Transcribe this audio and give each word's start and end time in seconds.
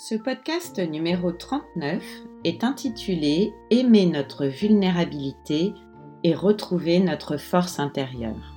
Ce 0.00 0.14
podcast 0.14 0.78
numéro 0.78 1.32
39 1.32 2.00
est 2.44 2.62
intitulé 2.62 3.52
Aimer 3.70 4.06
notre 4.06 4.46
vulnérabilité 4.46 5.74
et 6.22 6.36
retrouver 6.36 7.00
notre 7.00 7.36
force 7.36 7.80
intérieure. 7.80 8.54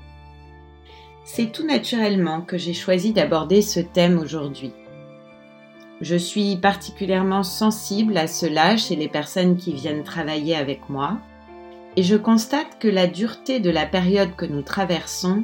C'est 1.23 1.51
tout 1.51 1.65
naturellement 1.65 2.41
que 2.41 2.59
j'ai 2.59 2.75
choisi 2.75 3.11
d'aborder 3.11 3.63
ce 3.63 3.79
thème 3.79 4.19
aujourd'hui. 4.19 4.71
Je 5.99 6.15
suis 6.15 6.57
particulièrement 6.57 7.41
sensible 7.41 8.17
à 8.17 8.27
cela 8.27 8.77
chez 8.77 8.95
les 8.95 9.09
personnes 9.09 9.57
qui 9.57 9.73
viennent 9.73 10.03
travailler 10.03 10.55
avec 10.55 10.89
moi 10.89 11.17
et 11.95 12.03
je 12.03 12.17
constate 12.17 12.77
que 12.79 12.87
la 12.87 13.07
dureté 13.07 13.59
de 13.59 13.71
la 13.71 13.87
période 13.87 14.35
que 14.35 14.45
nous 14.45 14.61
traversons 14.61 15.43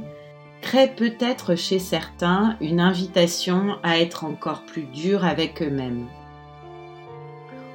peut-être 0.96 1.56
chez 1.56 1.80
certains 1.80 2.58
une 2.60 2.80
invitation 2.80 3.78
à 3.84 4.00
être 4.00 4.26
encore 4.26 4.64
plus 4.64 4.84
dur 4.84 5.26
avec 5.26 5.62
eux-mêmes. 5.62 6.08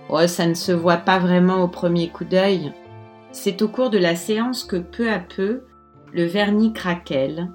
Oh, 0.08 0.26
ça 0.26 0.46
ne 0.46 0.54
se 0.54 0.72
voit 0.72 0.98
pas 0.98 1.18
vraiment 1.18 1.62
au 1.62 1.68
premier 1.68 2.08
coup 2.08 2.24
d'œil. 2.24 2.72
C'est 3.30 3.62
au 3.62 3.68
cours 3.68 3.88
de 3.88 3.98
la 3.98 4.14
séance 4.14 4.62
que 4.64 4.76
peu 4.76 5.10
à 5.10 5.18
peu 5.18 5.62
le 6.12 6.24
vernis 6.24 6.74
craquelle 6.74 7.50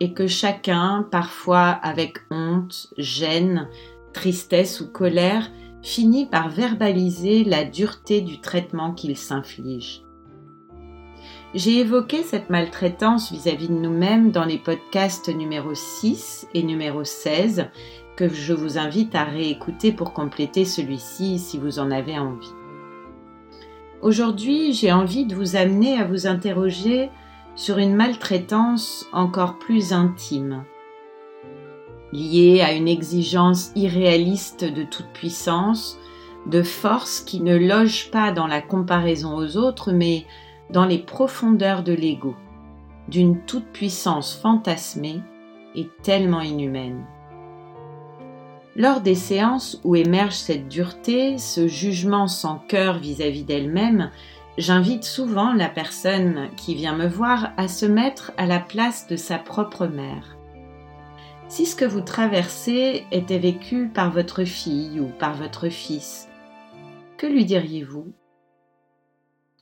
et 0.00 0.14
que 0.14 0.26
chacun, 0.26 1.06
parfois 1.10 1.68
avec 1.68 2.18
honte, 2.30 2.88
gêne, 2.96 3.68
tristesse 4.14 4.80
ou 4.80 4.90
colère, 4.90 5.50
finit 5.82 6.26
par 6.26 6.48
verbaliser 6.48 7.44
la 7.44 7.64
dureté 7.64 8.20
du 8.20 8.40
traitement 8.40 8.92
qu'il 8.92 9.16
s'inflige. 9.16 10.02
J'ai 11.54 11.78
évoqué 11.78 12.24
cette 12.24 12.50
maltraitance 12.50 13.32
vis-à-vis 13.32 13.68
de 13.68 13.72
nous-mêmes 13.72 14.32
dans 14.32 14.44
les 14.44 14.58
podcasts 14.58 15.34
numéro 15.34 15.74
6 15.74 16.46
et 16.52 16.62
numéro 16.62 17.04
16 17.04 17.68
que 18.16 18.28
je 18.28 18.52
vous 18.52 18.76
invite 18.76 19.14
à 19.14 19.24
réécouter 19.24 19.90
pour 19.92 20.12
compléter 20.12 20.66
celui-ci 20.66 21.38
si 21.38 21.56
vous 21.56 21.78
en 21.78 21.90
avez 21.90 22.18
envie. 22.18 22.52
Aujourd'hui, 24.02 24.74
j'ai 24.74 24.92
envie 24.92 25.24
de 25.24 25.34
vous 25.34 25.56
amener 25.56 25.98
à 25.98 26.04
vous 26.04 26.26
interroger 26.26 27.08
sur 27.54 27.78
une 27.78 27.96
maltraitance 27.96 29.06
encore 29.14 29.58
plus 29.58 29.94
intime, 29.94 30.64
liée 32.12 32.60
à 32.60 32.74
une 32.74 32.88
exigence 32.88 33.72
irréaliste 33.74 34.64
de 34.64 34.82
toute 34.82 35.08
puissance, 35.14 35.98
de 36.46 36.62
force 36.62 37.20
qui 37.20 37.40
ne 37.40 37.56
loge 37.56 38.10
pas 38.10 38.32
dans 38.32 38.46
la 38.46 38.60
comparaison 38.60 39.34
aux 39.34 39.56
autres, 39.56 39.92
mais 39.92 40.26
dans 40.70 40.84
les 40.84 40.98
profondeurs 40.98 41.82
de 41.82 41.92
l'ego, 41.92 42.34
d'une 43.08 43.40
toute-puissance 43.40 44.34
fantasmée 44.34 45.20
et 45.74 45.88
tellement 46.02 46.40
inhumaine. 46.40 47.04
Lors 48.76 49.00
des 49.00 49.14
séances 49.14 49.80
où 49.82 49.96
émerge 49.96 50.34
cette 50.34 50.68
dureté, 50.68 51.38
ce 51.38 51.66
jugement 51.66 52.28
sans 52.28 52.58
cœur 52.68 52.98
vis-à-vis 52.98 53.42
d'elle-même, 53.42 54.10
j'invite 54.56 55.04
souvent 55.04 55.52
la 55.52 55.68
personne 55.68 56.48
qui 56.56 56.74
vient 56.74 56.96
me 56.96 57.08
voir 57.08 57.52
à 57.56 57.66
se 57.66 57.86
mettre 57.86 58.32
à 58.36 58.46
la 58.46 58.60
place 58.60 59.08
de 59.08 59.16
sa 59.16 59.38
propre 59.38 59.86
mère. 59.86 60.36
Si 61.48 61.64
ce 61.64 61.74
que 61.74 61.86
vous 61.86 62.02
traversez 62.02 63.06
était 63.10 63.38
vécu 63.38 63.88
par 63.88 64.12
votre 64.12 64.44
fille 64.44 65.00
ou 65.00 65.06
par 65.06 65.34
votre 65.34 65.70
fils, 65.70 66.28
que 67.16 67.26
lui 67.26 67.44
diriez-vous? 67.44 68.12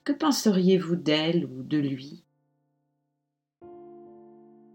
Que 0.06 0.12
penseriez-vous 0.12 0.94
d'elle 0.94 1.46
ou 1.46 1.64
de 1.64 1.78
lui? 1.78 2.22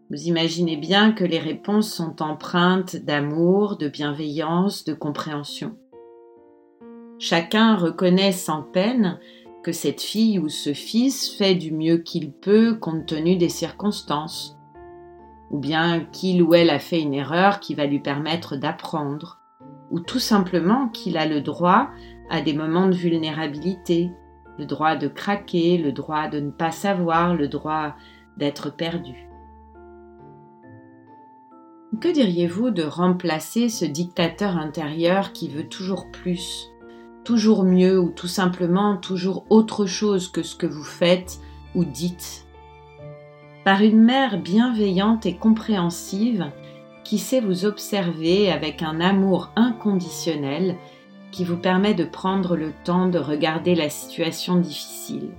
Vous 0.10 0.24
imaginez 0.24 0.76
bien 0.76 1.14
que 1.14 1.24
les 1.24 1.40
réponses 1.40 1.90
sont 1.90 2.22
empreintes 2.22 2.98
d'amour, 2.98 3.78
de 3.78 3.88
bienveillance, 3.88 4.84
de 4.84 4.94
compréhension. 4.94 5.78
Chacun 7.18 7.78
reconnaît 7.78 8.34
sans 8.34 8.62
peine 8.62 9.20
que 9.64 9.72
cette 9.72 10.02
fille 10.02 10.38
ou 10.38 10.50
ce 10.50 10.74
fils 10.74 11.34
fait 11.34 11.56
du 11.56 11.72
mieux 11.72 12.00
qu'il 12.00 12.34
peut 12.34 12.76
compte 12.76 13.06
tenu 13.06 13.38
des 13.38 13.48
circonstances, 13.48 14.58
ou 15.50 15.60
bien 15.60 16.02
qu'il 16.12 16.44
ou 16.44 16.54
elle 16.56 16.70
a 16.70 16.80
fait 16.80 17.00
une 17.00 17.14
erreur 17.14 17.62
qui 17.62 17.74
va 17.74 17.86
lui 17.86 18.02
permettre 18.02 18.58
d'apprendre, 18.58 19.40
ou 19.92 20.02
tout 20.02 20.20
simplement 20.20 20.90
qu'il 20.90 21.18
a 21.18 21.26
le 21.26 21.40
droit 21.40 21.88
à 22.30 22.42
des 22.42 22.54
moments 22.54 22.90
de 22.90 22.96
vulnérabilité, 22.96 24.12
le 24.62 24.68
droit 24.68 24.96
de 24.96 25.08
craquer, 25.08 25.80
le 25.80 25.92
droit 25.92 26.28
de 26.28 26.40
ne 26.40 26.52
pas 26.52 26.70
savoir, 26.70 27.36
le 27.36 27.48
droit 27.48 27.96
d'être 28.38 28.70
perdu. 28.70 29.28
Que 32.00 32.14
diriez-vous 32.14 32.70
de 32.70 32.84
remplacer 32.84 33.70
ce 33.70 33.86
dictateur 33.86 34.58
intérieur 34.58 35.34
qui 35.34 35.50
veut 35.50 35.68
toujours 35.68 36.12
plus, 36.12 36.70
toujours 37.24 37.64
mieux 37.64 38.00
ou 38.00 38.12
tout 38.12 38.28
simplement 38.28 38.98
toujours 38.98 39.46
autre 39.50 39.88
chose 39.88 40.28
que 40.28 40.44
ce 40.44 40.56
que 40.56 40.68
vous 40.68 40.84
faites 40.84 41.40
ou 41.74 41.84
dites? 41.84 42.46
Par 43.66 43.82
une 43.82 44.04
mère 44.04 44.40
bienveillante 44.40 45.26
et 45.26 45.38
compréhensive 45.38 46.52
qui 47.04 47.18
sait 47.18 47.42
vous 47.42 47.66
observer 47.66 48.52
avec 48.52 48.84
un 48.84 49.00
amour 49.00 49.50
inconditionnel 49.56 50.78
qui 51.32 51.44
vous 51.44 51.58
permet 51.58 51.94
de 51.94 52.04
prendre 52.04 52.56
le 52.56 52.72
temps 52.84 53.08
de 53.08 53.20
regarder 53.20 53.76
la 53.76 53.90
situation 53.90 54.58
difficile, 54.58 55.30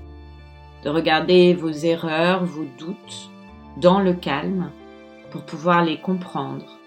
de 0.84 0.88
regarder 0.88 1.54
vos 1.54 1.70
erreurs, 1.70 2.44
vos 2.44 2.66
doutes, 2.78 3.30
dans 3.76 4.00
le 4.00 4.12
calme, 4.12 4.70
pour 5.30 5.42
pouvoir 5.42 5.84
les 5.84 5.98
comprendre, 5.98 6.78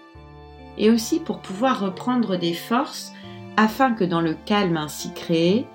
et 0.78 0.90
aussi 0.90 1.20
pour 1.20 1.40
pouvoir 1.40 1.80
reprendre 1.80 2.36
des 2.36 2.54
forces 2.54 3.12
afin 3.56 3.92
que 3.92 4.04
dans 4.04 4.20
le 4.20 4.34
calme 4.44 4.76
ainsi 4.76 5.12
créé, 5.14 5.66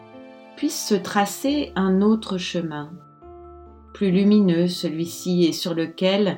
puisse 0.55 0.87
se 0.87 0.95
tracer 0.95 1.71
un 1.75 2.01
autre 2.01 2.37
chemin, 2.37 2.91
plus 3.93 4.11
lumineux 4.11 4.67
celui-ci 4.67 5.45
et 5.45 5.53
sur 5.53 5.73
lequel 5.73 6.37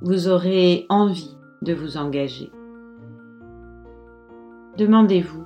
vous 0.00 0.28
aurez 0.28 0.86
envie 0.88 1.36
de 1.62 1.74
vous 1.74 1.96
engager. 1.96 2.52
Demandez-vous 4.76 5.44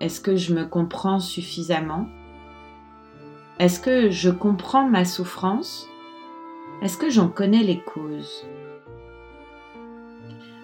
est-ce 0.00 0.20
que 0.20 0.36
je 0.36 0.54
me 0.54 0.64
comprends 0.64 1.20
suffisamment? 1.20 2.06
Est-ce 3.58 3.78
que 3.78 4.10
je 4.10 4.30
comprends 4.30 4.88
ma 4.88 5.04
souffrance? 5.04 5.88
Est-ce 6.82 6.98
que 6.98 7.10
j'en 7.10 7.28
connais 7.28 7.62
les 7.62 7.80
causes? 7.80 8.44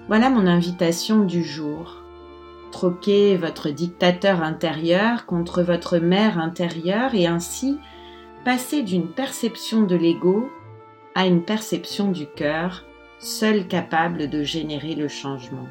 Voilà 0.08 0.28
mon 0.28 0.46
invitation 0.46 1.24
du 1.24 1.44
jour. 1.44 2.02
Troquez 2.72 3.36
votre 3.36 3.70
dictateur 3.70 4.42
intérieur 4.42 5.26
contre 5.26 5.62
votre 5.62 5.98
mère 5.98 6.38
intérieure 6.38 7.14
et 7.14 7.26
ainsi 7.26 7.78
passer 8.44 8.82
d'une 8.82 9.08
perception 9.08 9.82
de 9.82 9.94
l'ego 9.94 10.50
à 11.14 11.26
une 11.26 11.44
perception 11.44 12.10
du 12.10 12.26
cœur, 12.26 12.84
seule 13.18 13.68
capable 13.68 14.28
de 14.28 14.42
générer 14.42 14.94
le 14.94 15.08
changement. 15.08 15.68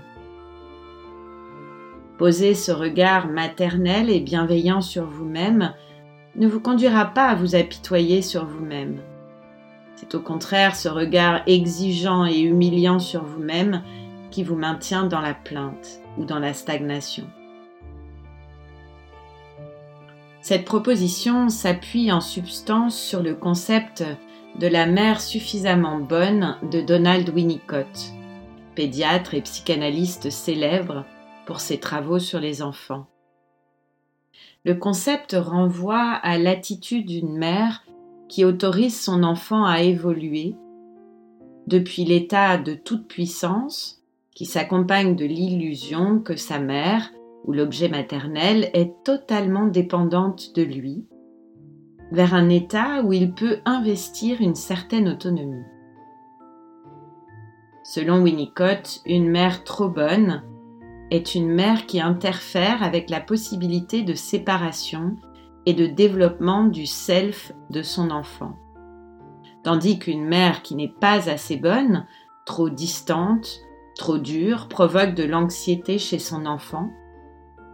Poser 2.19 2.54
ce 2.54 2.74
regard 2.74 3.30
maternel 3.30 4.10
et 4.10 4.19
bienveillant 4.19 4.81
sur 4.81 5.06
vous-même 5.06 5.74
ne 6.36 6.50
vous 6.50 6.60
conduira 6.60 7.06
pas 7.06 7.30
à 7.30 7.36
vous 7.36 7.56
apitoyer 7.56 8.21
sur 8.21 8.45
vous-même. 8.45 9.00
C'est 9.95 10.13
au 10.16 10.19
contraire 10.19 10.75
ce 10.75 10.89
regard 10.89 11.44
exigeant 11.48 12.25
et 12.25 12.42
humiliant 12.42 13.00
sur 13.00 13.24
vous-même 13.24 13.83
qui 14.31 14.44
vous 14.44 14.57
maintient 14.57 15.06
dans 15.06 15.21
la 15.21 15.33
plainte 15.33 16.01
ou 16.18 16.25
dans 16.25 16.39
la 16.39 16.54
stagnation. 16.54 17.24
Cette 20.42 20.65
proposition 20.65 21.48
s'appuie 21.48 22.12
en 22.12 22.19
substance 22.19 23.00
sur 23.00 23.24
le 23.24 23.33
concept 23.33 24.04
de 24.60 24.68
la 24.68 24.88
mère 24.88 25.22
suffisamment 25.22 26.00
bonne 26.00 26.57
de 26.69 26.81
Donald 26.81 27.30
Winnicott, 27.30 28.12
pédiatre 28.75 29.36
et 29.36 29.42
psychanalyste 29.42 30.30
célèbre 30.30 31.06
ses 31.57 31.80
travaux 31.80 32.19
sur 32.19 32.40
les 32.40 32.62
enfants. 32.62 33.07
Le 34.66 34.75
concept 34.75 35.36
renvoie 35.40 36.12
à 36.22 36.38
l'attitude 36.38 37.07
d'une 37.07 37.36
mère 37.36 37.84
qui 38.28 38.46
autorise 38.46 39.00
son 39.01 39.24
enfant 39.24 39.66
à 39.66 39.81
évoluer 39.81 40.56
depuis 41.66 42.06
l'état 42.06 42.57
de 42.57 42.75
toute 42.75 43.07
puissance 43.07 44.04
qui 44.36 44.46
s'accompagne 44.46 45.16
de 45.16 45.25
l'illusion 45.25 46.19
que 46.19 46.36
sa 46.36 46.60
mère 46.60 47.12
où 47.46 47.54
l'objet 47.54 47.90
maternel 47.90 48.69
est 48.74 48.94
totalement 49.04 49.66
dépendante 49.66 50.56
de 50.56 50.62
lui, 50.62 51.06
vers 52.12 52.34
un 52.34 52.50
état 52.50 53.01
où 53.04 53.13
il 53.13 53.34
peut 53.34 53.57
investir 53.66 54.42
une 54.42 54.56
certaine 54.56 55.10
autonomie. 55.10 55.66
Selon 57.84 58.22
Winnicott, 58.22 59.01
une 59.06 59.30
mère 59.30 59.63
trop 59.63 59.90
bonne 59.90 60.44
est 61.12 61.36
une 61.36 61.50
mère 61.50 61.86
qui 61.86 62.00
interfère 62.00 62.84
avec 62.84 63.10
la 63.10 63.20
possibilité 63.20 64.04
de 64.04 64.14
séparation 64.14 65.16
et 65.66 65.74
de 65.74 65.88
développement 65.88 66.66
du 66.66 66.86
self 66.86 67.52
de 67.70 67.82
son 67.82 68.12
enfant. 68.12 68.58
Tandis 69.64 70.00
qu'une 70.00 70.26
mère 70.26 70.62
qui 70.62 70.76
n'est 70.76 70.88
pas 70.88 71.30
assez 71.30 71.58
bonne, 71.58 72.06
trop 72.46 72.70
distante, 72.70 73.60
trop 73.96 74.18
dure, 74.18 74.68
provoque 74.68 75.16
de 75.16 75.24
l'anxiété 75.24 75.98
chez 75.98 76.20
son 76.20 76.46
enfant, 76.46 76.90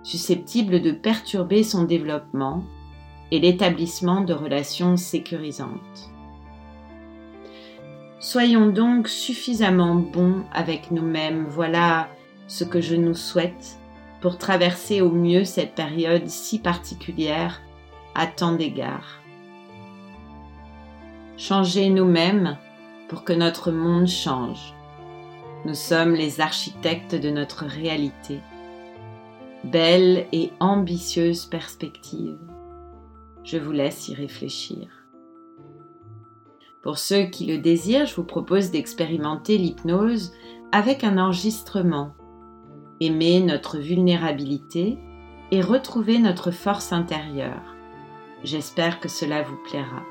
susceptible 0.03 0.81
de 0.81 0.91
perturber 0.91 1.63
son 1.63 1.83
développement 1.83 2.63
et 3.31 3.39
l'établissement 3.39 4.21
de 4.21 4.33
relations 4.33 4.97
sécurisantes. 4.97 6.11
Soyons 8.19 8.67
donc 8.67 9.07
suffisamment 9.07 9.95
bons 9.95 10.43
avec 10.51 10.89
nous-mêmes, 10.89 11.45
voilà 11.47 12.09
ce 12.47 12.63
que 12.63 12.81
je 12.81 12.95
nous 12.95 13.15
souhaite 13.15 13.77
pour 14.21 14.37
traverser 14.37 15.01
au 15.01 15.11
mieux 15.11 15.43
cette 15.43 15.75
période 15.75 16.27
si 16.27 16.59
particulière 16.59 17.61
à 18.15 18.27
tant 18.27 18.53
d'égards. 18.53 19.21
Changer 21.37 21.89
nous-mêmes 21.89 22.57
pour 23.09 23.23
que 23.23 23.33
notre 23.33 23.71
monde 23.71 24.07
change. 24.07 24.73
Nous 25.65 25.73
sommes 25.73 26.13
les 26.13 26.41
architectes 26.41 27.15
de 27.15 27.29
notre 27.29 27.65
réalité. 27.65 28.39
Belle 29.63 30.27
et 30.31 30.51
ambitieuse 30.59 31.45
perspective. 31.45 32.37
Je 33.43 33.57
vous 33.57 33.71
laisse 33.71 34.07
y 34.07 34.15
réfléchir. 34.15 34.87
Pour 36.83 36.99
ceux 36.99 37.23
qui 37.25 37.47
le 37.47 37.57
désirent, 37.57 38.05
je 38.05 38.15
vous 38.15 38.23
propose 38.23 38.69
d'expérimenter 38.69 39.57
l'hypnose 39.57 40.33
avec 40.71 41.03
un 41.03 41.17
enregistrement. 41.17 42.13
Aimer 43.01 43.41
notre 43.41 43.77
vulnérabilité 43.77 44.97
et 45.51 45.61
retrouver 45.61 46.17
notre 46.17 46.51
force 46.51 46.93
intérieure. 46.93 47.75
J'espère 48.43 49.01
que 49.01 49.09
cela 49.09 49.41
vous 49.41 49.57
plaira. 49.69 50.01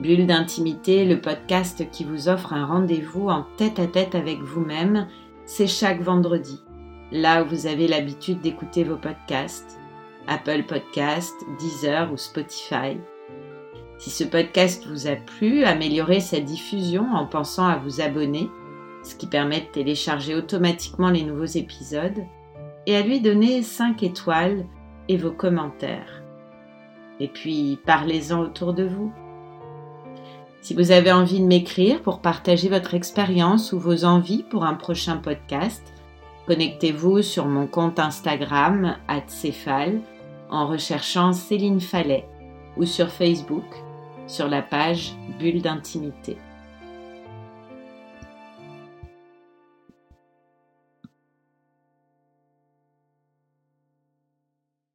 Bulle 0.00 0.26
d'intimité, 0.26 1.04
le 1.04 1.20
podcast 1.20 1.88
qui 1.90 2.02
vous 2.02 2.28
offre 2.28 2.52
un 2.52 2.66
rendez-vous 2.66 3.28
en 3.28 3.46
tête 3.56 3.78
à 3.78 3.86
tête 3.86 4.16
avec 4.16 4.40
vous-même, 4.40 5.06
c'est 5.44 5.68
chaque 5.68 6.02
vendredi, 6.02 6.60
là 7.12 7.44
où 7.44 7.46
vous 7.46 7.66
avez 7.68 7.86
l'habitude 7.86 8.40
d'écouter 8.40 8.82
vos 8.82 8.96
podcasts, 8.96 9.78
Apple 10.26 10.64
Podcasts, 10.64 11.44
Deezer 11.60 12.12
ou 12.12 12.16
Spotify. 12.16 12.98
Si 13.98 14.10
ce 14.10 14.24
podcast 14.24 14.84
vous 14.86 15.06
a 15.06 15.14
plu, 15.14 15.62
améliorez 15.62 16.20
sa 16.20 16.40
diffusion 16.40 17.06
en 17.14 17.24
pensant 17.24 17.66
à 17.66 17.76
vous 17.76 18.00
abonner, 18.00 18.50
ce 19.06 19.14
qui 19.14 19.26
permet 19.26 19.60
de 19.60 19.66
télécharger 19.66 20.34
automatiquement 20.34 21.10
les 21.10 21.22
nouveaux 21.22 21.44
épisodes, 21.44 22.24
et 22.86 22.96
à 22.96 23.02
lui 23.02 23.20
donner 23.20 23.62
5 23.62 24.02
étoiles 24.02 24.66
et 25.08 25.16
vos 25.16 25.30
commentaires. 25.30 26.22
Et 27.20 27.28
puis, 27.28 27.78
parlez-en 27.86 28.40
autour 28.40 28.74
de 28.74 28.84
vous. 28.84 29.12
Si 30.60 30.74
vous 30.74 30.90
avez 30.90 31.12
envie 31.12 31.40
de 31.40 31.46
m'écrire 31.46 32.02
pour 32.02 32.20
partager 32.20 32.68
votre 32.68 32.94
expérience 32.94 33.72
ou 33.72 33.78
vos 33.78 34.04
envies 34.04 34.42
pour 34.42 34.64
un 34.64 34.74
prochain 34.74 35.16
podcast, 35.16 35.94
connectez-vous 36.46 37.22
sur 37.22 37.46
mon 37.46 37.66
compte 37.66 37.98
Instagram, 37.98 38.96
@céphale, 39.28 40.00
en 40.50 40.66
recherchant 40.66 41.32
Céline 41.32 41.80
Fallet 41.80 42.26
ou 42.76 42.84
sur 42.84 43.08
Facebook 43.08 43.64
sur 44.26 44.48
la 44.48 44.62
page 44.62 45.12
Bulle 45.38 45.62
d'intimité. 45.62 46.36